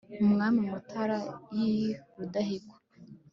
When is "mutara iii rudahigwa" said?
0.69-2.75